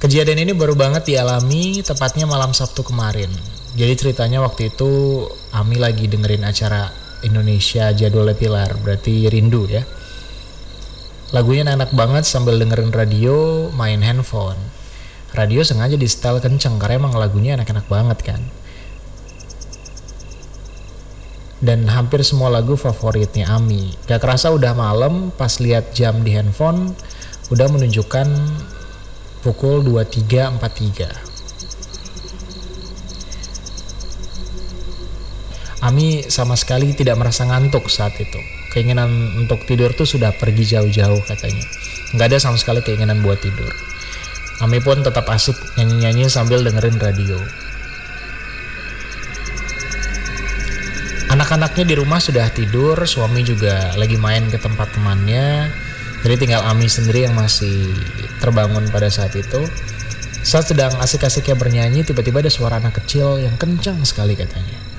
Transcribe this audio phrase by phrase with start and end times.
[0.00, 3.28] Kejadian ini baru banget dialami tepatnya malam Sabtu kemarin.
[3.76, 4.88] Jadi ceritanya waktu itu
[5.52, 6.88] Ami lagi dengerin acara
[7.20, 9.84] Indonesia Jadwal Pilar, berarti rindu ya.
[11.36, 14.56] Lagunya enak banget sambil dengerin radio, main handphone.
[15.36, 18.40] Radio sengaja di setel kenceng karena emang lagunya enak-enak banget kan.
[21.60, 23.92] Dan hampir semua lagu favoritnya Ami.
[24.08, 26.96] Gak kerasa udah malam pas lihat jam di handphone
[27.52, 28.28] udah menunjukkan
[29.40, 31.30] pukul 23.43.
[35.80, 38.36] Ami sama sekali tidak merasa ngantuk saat itu.
[38.76, 39.08] Keinginan
[39.40, 41.64] untuk tidur tuh sudah pergi jauh-jauh katanya.
[42.12, 43.72] Nggak ada sama sekali keinginan buat tidur.
[44.60, 47.40] Ami pun tetap asik nyanyi-nyanyi sambil dengerin radio.
[51.32, 55.72] Anak-anaknya di rumah sudah tidur, suami juga lagi main ke tempat temannya.
[56.20, 57.96] Jadi tinggal Ami sendiri yang masih
[58.44, 59.64] terbangun pada saat itu.
[60.40, 64.90] Saat sedang asik-asiknya bernyanyi, tiba-tiba ada suara anak kecil yang kencang sekali katanya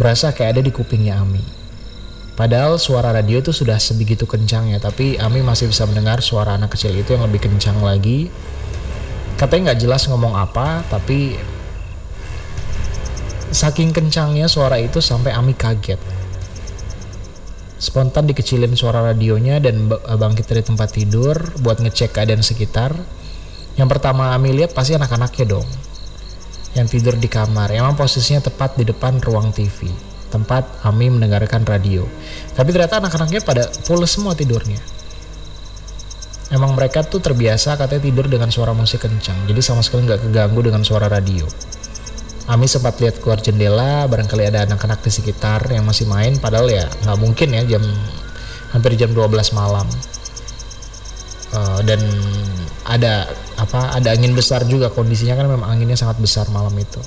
[0.00, 1.44] berasa kayak ada di kupingnya Ami.
[2.32, 6.96] Padahal suara radio itu sudah sebegitu kencangnya, tapi Ami masih bisa mendengar suara anak kecil
[6.96, 8.32] itu yang lebih kencang lagi.
[9.36, 11.36] Katanya nggak jelas ngomong apa, tapi
[13.52, 16.00] saking kencangnya suara itu sampai Ami kaget.
[17.80, 21.32] Spontan dikecilin suara radionya dan bangkit dari tempat tidur
[21.64, 22.92] buat ngecek keadaan sekitar.
[23.80, 25.64] Yang pertama Ami lihat pasti anak-anaknya dong
[26.76, 27.72] yang tidur di kamar.
[27.72, 29.88] Emang posisinya tepat di depan ruang TV,
[30.28, 32.04] tempat Ami mendengarkan radio.
[32.52, 34.78] Tapi ternyata anak-anaknya pada full semua tidurnya.
[36.52, 40.60] Emang mereka tuh terbiasa katanya tidur dengan suara musik kencang, jadi sama sekali nggak keganggu
[40.66, 41.46] dengan suara radio.
[42.50, 46.90] Ami sempat lihat keluar jendela, barangkali ada anak-anak di sekitar yang masih main, padahal ya
[47.06, 47.84] nggak mungkin ya jam
[48.74, 49.86] hampir jam 12 malam.
[51.54, 52.02] Uh, dan
[52.86, 56.98] ada apa ada angin besar juga kondisinya kan memang anginnya sangat besar malam itu.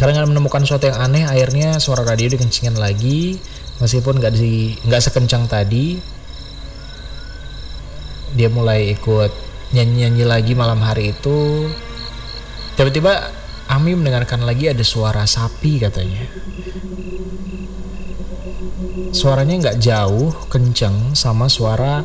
[0.00, 3.36] Karena nggak menemukan sesuatu yang aneh akhirnya suara radio dikencingin lagi
[3.76, 6.00] meskipun nggak di nggak sekencang tadi.
[8.34, 9.30] Dia mulai ikut
[9.76, 11.68] nyanyi-nyanyi lagi malam hari itu.
[12.74, 13.30] Tiba-tiba
[13.64, 16.28] Ami mendengarkan lagi ada suara sapi katanya.
[19.16, 22.04] Suaranya nggak jauh kenceng sama suara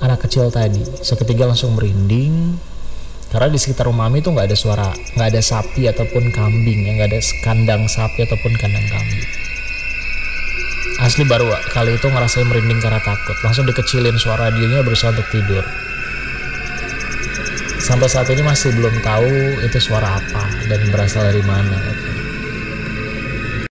[0.00, 0.80] anak kecil tadi.
[1.04, 2.56] Seketika langsung merinding.
[3.28, 6.90] Karena di sekitar rumah Ami itu nggak ada suara nggak ada sapi ataupun kambing ya
[7.02, 9.28] nggak ada kandang sapi ataupun kandang kambing.
[11.02, 13.36] Asli baru kali itu ngerasain merinding karena takut.
[13.44, 15.66] Langsung dikecilin suara radionya berusaha untuk tidur
[17.84, 21.84] sampai saat ini masih belum tahu itu suara apa dan berasal dari mana